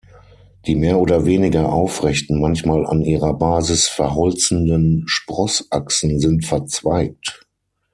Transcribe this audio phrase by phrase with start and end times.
[0.65, 7.45] Die mehr oder weniger aufrechten, manchmal an ihrer Basis verholzenden Sprossachsen sind verzweigt.